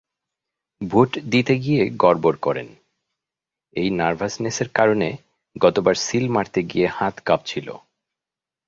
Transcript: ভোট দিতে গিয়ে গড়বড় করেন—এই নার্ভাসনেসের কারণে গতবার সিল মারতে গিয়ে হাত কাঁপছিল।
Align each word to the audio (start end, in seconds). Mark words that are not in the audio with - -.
ভোট 0.81 1.11
দিতে 1.31 1.53
গিয়ে 1.59 1.83
গড়বড় 1.97 2.39
করেন—এই 2.41 3.89
নার্ভাসনেসের 3.99 4.69
কারণে 4.77 5.09
গতবার 5.55 5.95
সিল 6.05 6.25
মারতে 6.29 6.59
গিয়ে 6.63 6.87
হাত 6.97 7.15
কাঁপছিল। 7.25 7.67